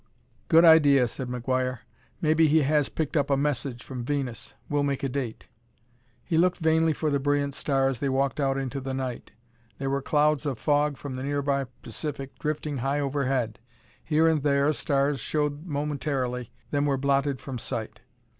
[0.47, 1.81] "Good idea," said McGuire;
[2.21, 5.47] "maybe he has picked up a message from Venus; we'll make a date."
[6.23, 9.29] He looked vainly for the brilliant star as they walked out into the night.
[9.77, 13.59] There were clouds of fog from the nearby Pacific drifting high overhead.
[14.03, 18.01] Here and there stars showed momentarily, then were blotted from sight.